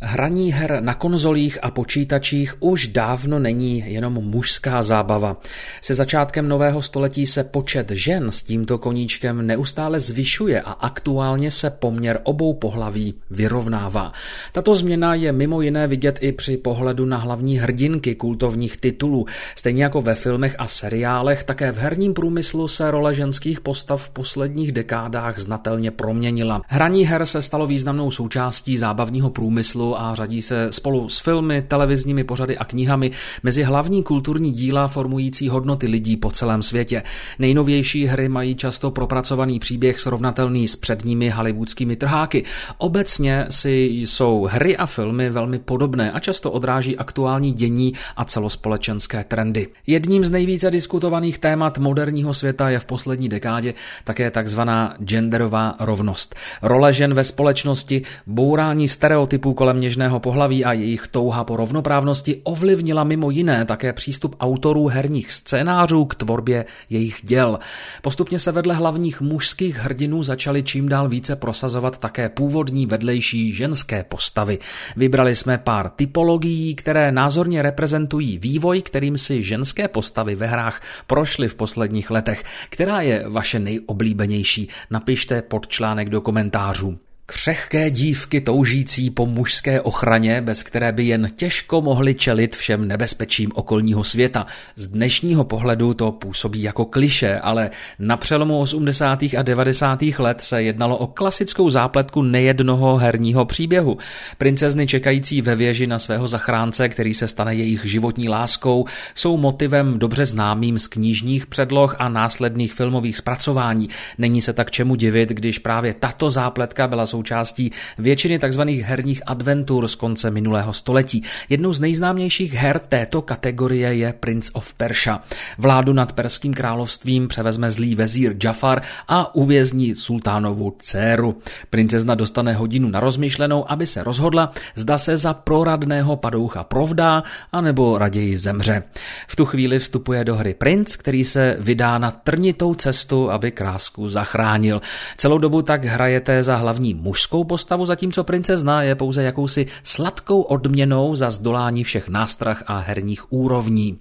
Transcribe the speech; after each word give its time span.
Hraní 0.00 0.52
her 0.52 0.80
na 0.80 0.94
konzolích 0.94 1.58
a 1.62 1.70
počítačích 1.70 2.54
už 2.60 2.86
dávno 2.86 3.38
není 3.38 3.84
jenom 3.86 4.14
mužská 4.14 4.82
zábava. 4.82 5.36
Se 5.80 5.94
začátkem 5.94 6.48
nového 6.48 6.82
století 6.82 7.26
se 7.26 7.44
počet 7.44 7.90
žen 7.90 8.32
s 8.32 8.42
tímto 8.42 8.78
koníčkem 8.78 9.46
neustále 9.46 10.00
zvyšuje 10.00 10.60
a 10.60 10.72
aktuálně 10.72 11.50
se 11.50 11.70
poměr 11.70 12.20
obou 12.22 12.54
pohlaví 12.54 13.14
vyrovnává. 13.30 14.12
Tato 14.52 14.74
změna 14.74 15.14
je 15.14 15.32
mimo 15.32 15.60
jiné 15.60 15.86
vidět 15.86 16.18
i 16.20 16.32
při 16.32 16.56
pohledu 16.56 17.06
na 17.06 17.16
hlavní 17.16 17.58
hrdinky 17.58 18.14
kultovních 18.14 18.76
titulů. 18.76 19.26
Stejně 19.56 19.82
jako 19.82 20.00
ve 20.00 20.14
filmech 20.14 20.54
a 20.58 20.66
seriálech, 20.66 21.44
také 21.44 21.72
v 21.72 21.78
herním 21.78 22.14
průmyslu 22.14 22.68
se 22.68 22.90
role 22.90 23.14
ženských 23.14 23.60
postav 23.60 24.02
v 24.02 24.10
posledních 24.10 24.72
dekádách 24.72 25.38
znatelně 25.38 25.90
proměnila. 25.90 26.62
Hraní 26.66 27.06
her 27.06 27.26
se 27.26 27.42
stalo 27.42 27.66
významnou 27.66 28.10
součástí 28.10 28.78
zábavního 28.78 29.30
průmyslu 29.30 29.87
a 29.94 30.14
řadí 30.14 30.42
se 30.42 30.68
spolu 30.70 31.08
s 31.08 31.18
filmy, 31.18 31.62
televizními 31.62 32.24
pořady 32.24 32.58
a 32.58 32.64
knihami 32.64 33.10
mezi 33.42 33.62
hlavní 33.62 34.02
kulturní 34.02 34.52
díla 34.52 34.88
formující 34.88 35.48
hodnoty 35.48 35.86
lidí 35.86 36.16
po 36.16 36.30
celém 36.30 36.62
světě. 36.62 37.02
Nejnovější 37.38 38.06
hry 38.06 38.28
mají 38.28 38.54
často 38.54 38.90
propracovaný 38.90 39.58
příběh 39.58 40.00
srovnatelný 40.00 40.68
s 40.68 40.76
předními 40.76 41.30
hollywoodskými 41.30 41.96
trháky. 41.96 42.44
Obecně 42.78 43.46
si 43.50 43.82
jsou 43.84 44.48
hry 44.50 44.76
a 44.76 44.86
filmy 44.86 45.30
velmi 45.30 45.58
podobné 45.58 46.12
a 46.12 46.20
často 46.20 46.50
odráží 46.50 46.96
aktuální 46.96 47.52
dění 47.52 47.92
a 48.16 48.24
celospolečenské 48.24 49.24
trendy. 49.24 49.68
Jedním 49.86 50.24
z 50.24 50.30
nejvíce 50.30 50.70
diskutovaných 50.70 51.38
témat 51.38 51.78
moderního 51.78 52.34
světa 52.34 52.70
je 52.70 52.78
v 52.78 52.84
poslední 52.84 53.28
dekádě 53.28 53.74
také 54.04 54.30
takzvaná 54.30 54.94
genderová 55.04 55.74
rovnost. 55.80 56.34
Role 56.62 56.94
žen 56.94 57.14
ve 57.14 57.24
společnosti, 57.24 58.02
bourání 58.26 58.88
stereotypů 58.88 59.54
kolem 59.54 59.77
něžného 59.78 60.20
pohlaví 60.20 60.64
a 60.64 60.72
jejich 60.72 61.08
touha 61.08 61.44
po 61.44 61.56
rovnoprávnosti 61.56 62.40
ovlivnila 62.44 63.04
mimo 63.04 63.30
jiné 63.30 63.64
také 63.64 63.92
přístup 63.92 64.36
autorů 64.40 64.86
herních 64.86 65.32
scénářů 65.32 66.04
k 66.04 66.14
tvorbě 66.14 66.64
jejich 66.90 67.18
děl. 67.22 67.58
Postupně 68.02 68.38
se 68.38 68.52
vedle 68.52 68.74
hlavních 68.74 69.20
mužských 69.20 69.76
hrdinů 69.76 70.22
začaly 70.22 70.62
čím 70.62 70.88
dál 70.88 71.08
více 71.08 71.36
prosazovat 71.36 71.98
také 71.98 72.28
původní 72.28 72.86
vedlejší 72.86 73.54
ženské 73.54 74.04
postavy. 74.04 74.58
Vybrali 74.96 75.34
jsme 75.34 75.58
pár 75.58 75.88
typologií, 75.88 76.74
které 76.74 77.12
názorně 77.12 77.62
reprezentují 77.62 78.38
vývoj, 78.38 78.82
kterým 78.82 79.18
si 79.18 79.44
ženské 79.44 79.88
postavy 79.88 80.34
ve 80.34 80.46
hrách 80.46 80.80
prošly 81.06 81.48
v 81.48 81.54
posledních 81.54 82.10
letech. 82.10 82.42
Která 82.70 83.00
je 83.00 83.24
vaše 83.28 83.58
nejoblíbenější? 83.58 84.68
Napište 84.90 85.42
pod 85.42 85.68
článek 85.68 86.08
do 86.08 86.20
komentářů. 86.20 86.98
Křehké 87.30 87.90
dívky 87.90 88.40
toužící 88.40 89.10
po 89.10 89.26
mužské 89.26 89.80
ochraně, 89.80 90.40
bez 90.40 90.62
které 90.62 90.92
by 90.92 91.04
jen 91.04 91.30
těžko 91.34 91.82
mohly 91.82 92.14
čelit 92.14 92.56
všem 92.56 92.88
nebezpečím 92.88 93.50
okolního 93.54 94.04
světa. 94.04 94.46
Z 94.76 94.88
dnešního 94.88 95.44
pohledu 95.44 95.94
to 95.94 96.12
působí 96.12 96.62
jako 96.62 96.84
kliše, 96.84 97.38
ale 97.38 97.70
na 97.98 98.16
přelomu 98.16 98.58
80. 98.60 99.22
a 99.38 99.42
90. 99.42 100.02
let 100.18 100.40
se 100.40 100.62
jednalo 100.62 100.96
o 100.96 101.06
klasickou 101.06 101.70
zápletku 101.70 102.22
nejednoho 102.22 102.96
herního 102.96 103.44
příběhu. 103.44 103.98
Princezny 104.38 104.86
čekající 104.86 105.42
ve 105.42 105.54
věži 105.54 105.86
na 105.86 105.98
svého 105.98 106.28
zachránce, 106.28 106.88
který 106.88 107.14
se 107.14 107.28
stane 107.28 107.54
jejich 107.54 107.84
životní 107.84 108.28
láskou, 108.28 108.84
jsou 109.14 109.36
motivem 109.36 109.98
dobře 109.98 110.26
známým 110.26 110.78
z 110.78 110.86
knižních 110.86 111.46
předloh 111.46 111.96
a 111.98 112.08
následných 112.08 112.72
filmových 112.72 113.16
zpracování. 113.16 113.88
Není 114.18 114.42
se 114.42 114.52
tak 114.52 114.70
čemu 114.70 114.94
divit, 114.94 115.28
když 115.28 115.58
právě 115.58 115.94
tato 115.94 116.30
zápletka 116.30 116.88
byla 116.88 117.06
součástí 117.18 117.70
většiny 117.98 118.38
tzv. 118.38 118.60
herních 118.82 119.22
adventur 119.26 119.88
z 119.88 119.94
konce 119.94 120.30
minulého 120.30 120.72
století. 120.72 121.22
Jednou 121.48 121.72
z 121.72 121.80
nejznámějších 121.80 122.54
her 122.54 122.78
této 122.78 123.22
kategorie 123.22 123.94
je 123.94 124.12
Prince 124.12 124.50
of 124.52 124.74
Persia. 124.74 125.22
Vládu 125.58 125.92
nad 125.92 126.12
perským 126.12 126.54
královstvím 126.54 127.28
převezme 127.28 127.70
zlý 127.70 127.94
vezír 127.94 128.36
Jafar 128.44 128.82
a 129.08 129.34
uvězní 129.34 129.96
sultánovu 129.96 130.76
dceru. 130.78 131.36
Princezna 131.70 132.14
dostane 132.14 132.52
hodinu 132.52 132.88
na 132.88 133.00
rozmyšlenou, 133.00 133.70
aby 133.70 133.86
se 133.86 134.02
rozhodla, 134.02 134.52
zda 134.74 134.98
se 134.98 135.16
za 135.16 135.34
proradného 135.34 136.16
padoucha 136.16 136.64
provdá, 136.64 137.22
anebo 137.52 137.98
raději 137.98 138.36
zemře. 138.36 138.82
V 139.28 139.36
tu 139.36 139.44
chvíli 139.44 139.78
vstupuje 139.78 140.24
do 140.24 140.36
hry 140.36 140.54
princ, 140.54 140.96
který 140.96 141.24
se 141.24 141.56
vydá 141.60 141.98
na 141.98 142.10
trnitou 142.10 142.74
cestu, 142.74 143.30
aby 143.30 143.50
krásku 143.50 144.08
zachránil. 144.08 144.80
Celou 145.16 145.38
dobu 145.38 145.62
tak 145.62 145.84
hrajete 145.84 146.42
za 146.42 146.56
hlavní 146.56 146.94
mužskou 147.08 147.44
postavu, 147.44 147.86
zatímco 147.86 148.24
princezna 148.24 148.82
je 148.82 148.94
pouze 148.94 149.22
jakousi 149.22 149.66
sladkou 149.82 150.42
odměnou 150.42 151.16
za 151.16 151.30
zdolání 151.30 151.84
všech 151.84 152.08
nástrah 152.08 152.62
a 152.66 152.78
herních 152.78 153.32
úrovní. 153.32 153.98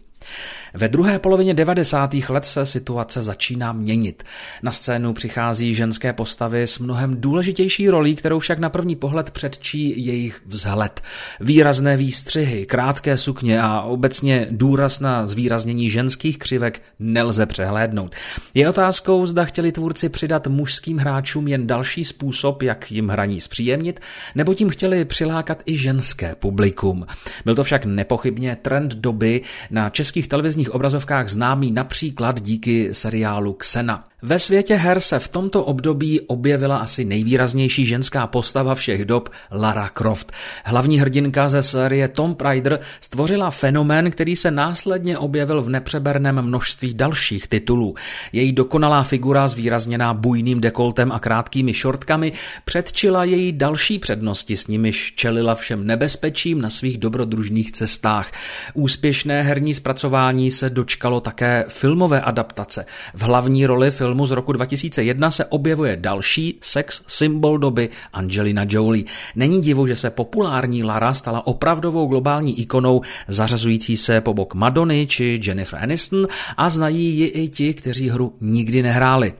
Ve 0.73 0.87
druhé 0.87 1.19
polovině 1.19 1.53
90. 1.53 2.13
let 2.29 2.45
se 2.45 2.65
situace 2.65 3.23
začíná 3.23 3.73
měnit. 3.73 4.23
Na 4.63 4.71
scénu 4.71 5.13
přichází 5.13 5.75
ženské 5.75 6.13
postavy 6.13 6.67
s 6.67 6.79
mnohem 6.79 7.21
důležitější 7.21 7.89
rolí, 7.89 8.15
kterou 8.15 8.39
však 8.39 8.59
na 8.59 8.69
první 8.69 8.95
pohled 8.95 9.31
předčí 9.31 10.05
jejich 10.05 10.41
vzhled. 10.45 11.01
Výrazné 11.39 11.97
výstřihy, 11.97 12.65
krátké 12.65 13.17
sukně 13.17 13.61
a 13.61 13.81
obecně 13.81 14.47
důraz 14.51 14.99
na 14.99 15.27
zvýraznění 15.27 15.89
ženských 15.89 16.37
křivek 16.37 16.81
nelze 16.99 17.45
přehlédnout. 17.45 18.15
Je 18.53 18.69
otázkou, 18.69 19.25
zda 19.25 19.45
chtěli 19.45 19.71
tvůrci 19.71 20.09
přidat 20.09 20.47
mužským 20.47 20.97
hráčům 20.97 21.47
jen 21.47 21.67
další 21.67 22.05
způsob, 22.05 22.61
jak 22.61 22.91
jim 22.91 23.09
hraní 23.09 23.41
zpříjemnit, 23.41 23.99
nebo 24.35 24.53
tím 24.53 24.69
chtěli 24.69 25.05
přilákat 25.05 25.63
i 25.65 25.77
ženské 25.77 26.35
publikum. 26.35 27.05
Byl 27.45 27.55
to 27.55 27.63
však 27.63 27.85
nepochybně 27.85 28.57
trend 28.61 28.95
doby 28.95 29.41
na 29.71 29.89
českých 29.89 30.27
televizních 30.27 30.56
televizních 30.57 30.75
obrazovkách 30.75 31.29
známý 31.29 31.71
například 31.71 32.41
díky 32.41 32.93
seriálu 32.93 33.53
Xena. 33.53 34.06
Ve 34.21 34.39
světě 34.39 34.75
her 34.75 34.99
se 34.99 35.19
v 35.19 35.27
tomto 35.27 35.63
období 35.63 36.21
objevila 36.21 36.77
asi 36.77 37.05
nejvýraznější 37.05 37.85
ženská 37.85 38.27
postava 38.27 38.75
všech 38.75 39.05
dob 39.05 39.29
Lara 39.51 39.89
Croft. 39.89 40.31
Hlavní 40.65 40.99
hrdinka 40.99 41.49
ze 41.49 41.63
série 41.63 42.07
Tomb 42.07 42.41
Raider 42.41 42.79
stvořila 42.99 43.51
fenomén, 43.51 44.11
který 44.11 44.35
se 44.35 44.51
následně 44.51 45.17
objevil 45.17 45.61
v 45.61 45.69
nepřeberném 45.69 46.41
množství 46.41 46.93
dalších 46.93 47.47
titulů. 47.47 47.95
Její 48.31 48.53
dokonalá 48.53 49.03
figura 49.03 49.47
zvýrazněná 49.47 50.13
bujným 50.13 50.61
dekoltem 50.61 51.11
a 51.11 51.19
krátkými 51.19 51.73
šortkami 51.73 52.31
předčila 52.65 53.23
její 53.23 53.51
další 53.51 53.99
přednosti, 53.99 54.57
s 54.57 54.67
nimiž 54.67 55.13
čelila 55.15 55.55
všem 55.55 55.87
nebezpečím 55.87 56.61
na 56.61 56.69
svých 56.69 56.97
dobrodružných 56.97 57.71
cestách. 57.71 58.31
Úspěšné 58.73 59.43
herní 59.43 59.73
zpracování 59.73 60.51
se 60.51 60.69
dočkalo 60.69 61.21
také 61.21 61.65
filmové 61.67 62.21
adaptace. 62.21 62.85
V 63.13 63.21
hlavní 63.21 63.65
roli 63.65 63.91
filmu 63.91 64.07
filmu 64.17 64.25
z 64.25 64.31
roku 64.31 64.51
2001 64.51 65.31
se 65.31 65.45
objevuje 65.45 65.95
další 65.95 66.57
sex 66.61 67.01
symbol 67.07 67.57
doby 67.57 67.89
Angelina 68.13 68.65
Jolie. 68.69 69.05
Není 69.35 69.61
divu, 69.61 69.87
že 69.87 69.95
se 69.95 70.09
populární 70.09 70.83
Lara 70.83 71.13
stala 71.13 71.47
opravdovou 71.47 72.07
globální 72.07 72.59
ikonou 72.59 73.01
zařazující 73.27 73.97
se 73.97 74.21
po 74.21 74.33
bok 74.33 74.53
Madony 74.53 75.07
či 75.07 75.39
Jennifer 75.43 75.79
Aniston 75.79 76.27
a 76.57 76.69
znají 76.69 77.17
ji 77.17 77.27
i 77.27 77.49
ti, 77.49 77.73
kteří 77.73 78.09
hru 78.09 78.33
nikdy 78.41 78.81
nehráli. 78.83 79.33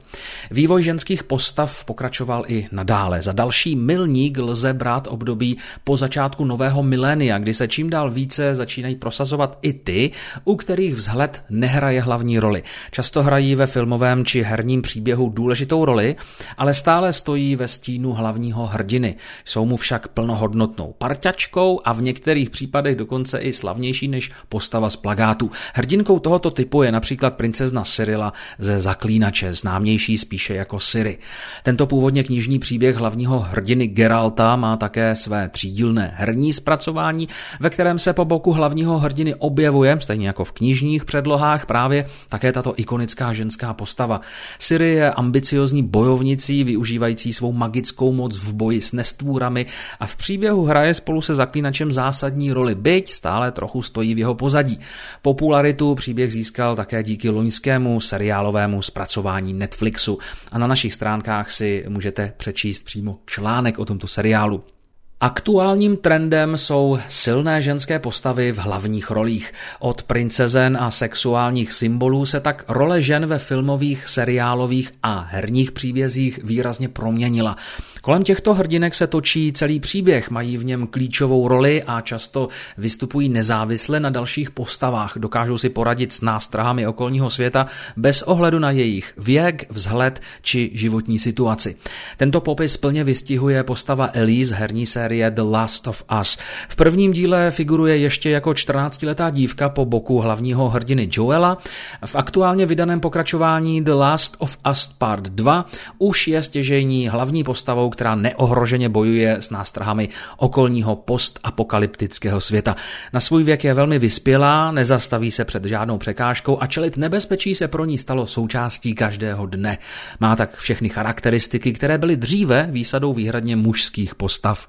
Vývoj 0.50 0.82
ženských 0.82 1.24
postav 1.24 1.84
pokračoval 1.84 2.44
i 2.48 2.66
nadále. 2.72 3.22
Za 3.22 3.32
další 3.32 3.76
milník 3.76 4.38
lze 4.38 4.74
brát 4.74 5.08
období 5.10 5.56
po 5.84 5.96
začátku 5.96 6.44
nového 6.44 6.82
milénia, 6.82 7.38
kdy 7.38 7.54
se 7.54 7.68
čím 7.68 7.90
dál 7.90 8.10
více 8.10 8.54
začínají 8.54 8.94
prosazovat 8.96 9.58
i 9.62 9.72
ty, 9.72 10.10
u 10.44 10.56
kterých 10.56 10.94
vzhled 10.94 11.42
nehraje 11.50 12.00
hlavní 12.00 12.38
roli. 12.38 12.62
Často 12.90 13.22
hrají 13.22 13.54
ve 13.54 13.66
filmovém 13.66 14.24
či 14.24 14.42
her 14.42 14.57
herním 14.58 14.82
příběhu 14.82 15.28
důležitou 15.28 15.84
roli, 15.84 16.16
ale 16.56 16.74
stále 16.74 17.12
stojí 17.12 17.56
ve 17.56 17.68
stínu 17.68 18.12
hlavního 18.12 18.66
hrdiny. 18.66 19.16
Jsou 19.44 19.66
mu 19.66 19.76
však 19.76 20.08
plnohodnotnou 20.08 20.94
parťačkou 20.98 21.80
a 21.84 21.92
v 21.92 22.02
některých 22.02 22.50
případech 22.50 22.96
dokonce 22.96 23.38
i 23.38 23.52
slavnější 23.52 24.08
než 24.08 24.30
postava 24.48 24.90
z 24.90 24.96
plagátu. 24.96 25.50
Hrdinkou 25.74 26.18
tohoto 26.18 26.50
typu 26.50 26.82
je 26.82 26.92
například 26.92 27.36
princezna 27.36 27.84
Cyrila 27.84 28.32
ze 28.58 28.80
Zaklínače, 28.80 29.54
známější 29.54 30.18
spíše 30.18 30.54
jako 30.54 30.80
Siri. 30.80 31.18
Tento 31.62 31.86
původně 31.86 32.24
knižní 32.24 32.58
příběh 32.58 32.96
hlavního 32.96 33.38
hrdiny 33.38 33.86
Geralta 33.86 34.56
má 34.56 34.76
také 34.76 35.14
své 35.14 35.48
třídílné 35.48 36.14
herní 36.14 36.52
zpracování, 36.52 37.28
ve 37.60 37.70
kterém 37.70 37.98
se 37.98 38.12
po 38.12 38.24
boku 38.24 38.52
hlavního 38.52 38.98
hrdiny 38.98 39.34
objevuje, 39.34 39.98
stejně 40.00 40.26
jako 40.26 40.44
v 40.44 40.52
knižních 40.52 41.04
předlohách, 41.04 41.66
právě 41.66 42.04
také 42.28 42.52
tato 42.52 42.74
ikonická 42.76 43.32
ženská 43.32 43.74
postava. 43.74 44.20
Siri 44.58 44.90
je 44.90 45.12
ambiciozní 45.12 45.82
bojovnicí, 45.82 46.64
využívající 46.64 47.32
svou 47.32 47.52
magickou 47.52 48.12
moc 48.12 48.38
v 48.38 48.52
boji 48.52 48.80
s 48.80 48.92
nestvůrami 48.92 49.66
a 50.00 50.06
v 50.06 50.16
příběhu 50.16 50.64
hraje 50.64 50.94
spolu 50.94 51.22
se 51.22 51.34
zaklínačem 51.34 51.92
zásadní 51.92 52.52
roli, 52.52 52.74
byť 52.74 53.10
stále 53.10 53.52
trochu 53.52 53.82
stojí 53.82 54.14
v 54.14 54.18
jeho 54.18 54.34
pozadí. 54.34 54.78
Popularitu 55.22 55.94
příběh 55.94 56.32
získal 56.32 56.76
také 56.76 57.02
díky 57.02 57.28
loňskému 57.28 58.00
seriálovému 58.00 58.82
zpracování 58.82 59.52
Netflixu 59.52 60.18
a 60.52 60.58
na 60.58 60.66
našich 60.66 60.94
stránkách 60.94 61.50
si 61.50 61.84
můžete 61.88 62.32
přečíst 62.36 62.84
přímo 62.84 63.18
článek 63.26 63.78
o 63.78 63.84
tomto 63.84 64.06
seriálu. 64.06 64.77
Aktuálním 65.20 65.96
trendem 65.96 66.58
jsou 66.58 66.98
silné 67.08 67.62
ženské 67.62 67.98
postavy 67.98 68.52
v 68.52 68.58
hlavních 68.58 69.10
rolích. 69.10 69.52
Od 69.78 70.02
princezen 70.02 70.78
a 70.80 70.90
sexuálních 70.90 71.72
symbolů 71.72 72.26
se 72.26 72.40
tak 72.40 72.64
role 72.68 73.02
žen 73.02 73.26
ve 73.26 73.38
filmových, 73.38 74.08
seriálových 74.08 74.94
a 75.02 75.26
herních 75.30 75.72
příbězích 75.72 76.40
výrazně 76.44 76.88
proměnila. 76.88 77.56
Kolem 78.00 78.22
těchto 78.22 78.54
hrdinek 78.54 78.94
se 78.94 79.06
točí 79.06 79.52
celý 79.52 79.80
příběh, 79.80 80.30
mají 80.30 80.56
v 80.56 80.64
něm 80.64 80.86
klíčovou 80.86 81.48
roli 81.48 81.82
a 81.82 82.00
často 82.00 82.48
vystupují 82.78 83.28
nezávisle 83.28 84.00
na 84.00 84.10
dalších 84.10 84.50
postavách. 84.50 85.12
Dokážou 85.16 85.58
si 85.58 85.68
poradit 85.68 86.12
s 86.12 86.20
nástrahami 86.20 86.86
okolního 86.86 87.30
světa 87.30 87.66
bez 87.96 88.22
ohledu 88.22 88.58
na 88.58 88.70
jejich 88.70 89.12
věk, 89.16 89.66
vzhled 89.70 90.20
či 90.42 90.70
životní 90.74 91.18
situaci. 91.18 91.76
Tento 92.16 92.40
popis 92.40 92.76
plně 92.76 93.04
vystihuje 93.04 93.62
postava 93.62 94.08
Elise 94.12 94.54
herní 94.54 94.86
série 94.86 95.30
The 95.30 95.42
Last 95.42 95.88
of 95.88 96.04
Us. 96.20 96.38
V 96.68 96.76
prvním 96.76 97.12
díle 97.12 97.50
figuruje 97.50 97.96
ještě 97.96 98.30
jako 98.30 98.50
14-letá 98.50 99.30
dívka 99.30 99.68
po 99.68 99.84
boku 99.84 100.20
hlavního 100.20 100.68
hrdiny 100.68 101.08
Joela. 101.12 101.58
V 102.06 102.16
aktuálně 102.16 102.66
vydaném 102.66 103.00
pokračování 103.00 103.82
The 103.84 103.92
Last 103.92 104.36
of 104.38 104.56
Us 104.70 104.86
Part 104.98 105.28
2 105.28 105.66
už 105.98 106.28
je 106.28 106.42
stěžejní 106.42 107.08
hlavní 107.08 107.44
postavou, 107.44 107.90
která 107.98 108.14
neohroženě 108.14 108.88
bojuje 108.88 109.36
s 109.40 109.50
nástrahami 109.50 110.08
okolního 110.36 110.96
postapokalyptického 110.96 112.40
světa. 112.40 112.76
Na 113.12 113.20
svůj 113.20 113.44
věk 113.44 113.64
je 113.64 113.74
velmi 113.74 113.98
vyspělá, 113.98 114.70
nezastaví 114.70 115.30
se 115.30 115.44
před 115.44 115.64
žádnou 115.64 115.98
překážkou 115.98 116.62
a 116.62 116.66
čelit 116.66 116.96
nebezpečí 116.96 117.54
se 117.54 117.68
pro 117.68 117.84
ní 117.84 117.98
stalo 117.98 118.26
součástí 118.26 118.94
každého 118.94 119.46
dne. 119.46 119.78
Má 120.20 120.36
tak 120.36 120.56
všechny 120.56 120.88
charakteristiky, 120.88 121.72
které 121.72 121.98
byly 121.98 122.16
dříve 122.16 122.68
výsadou 122.70 123.12
výhradně 123.12 123.56
mužských 123.56 124.14
postav. 124.14 124.68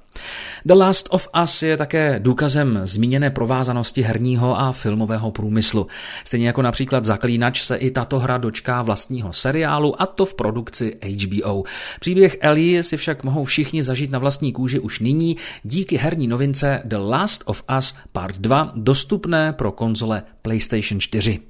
The 0.65 0.73
Last 0.73 1.07
of 1.09 1.27
Us 1.43 1.63
je 1.63 1.77
také 1.77 2.19
důkazem 2.19 2.81
zmíněné 2.83 3.29
provázanosti 3.29 4.01
herního 4.01 4.59
a 4.59 4.71
filmového 4.71 5.31
průmyslu. 5.31 5.87
Stejně 6.25 6.47
jako 6.47 6.61
například 6.61 7.05
Zaklínač 7.05 7.61
se 7.61 7.75
i 7.75 7.91
tato 7.91 8.19
hra 8.19 8.37
dočká 8.37 8.81
vlastního 8.81 9.33
seriálu 9.33 10.01
a 10.01 10.05
to 10.05 10.25
v 10.25 10.33
produkci 10.33 10.95
HBO. 11.23 11.63
Příběh 11.99 12.37
Ellie 12.41 12.83
si 12.83 12.97
však 12.97 13.23
mohou 13.23 13.43
všichni 13.43 13.83
zažít 13.83 14.11
na 14.11 14.19
vlastní 14.19 14.53
kůži 14.53 14.79
už 14.79 14.99
nyní 14.99 15.37
díky 15.63 15.97
herní 15.97 16.27
novince 16.27 16.81
The 16.85 16.97
Last 16.97 17.43
of 17.45 17.63
Us 17.77 17.95
Part 18.11 18.37
2 18.37 18.71
dostupné 18.75 19.53
pro 19.53 19.71
konzole 19.71 20.23
PlayStation 20.41 20.99
4. 20.99 21.48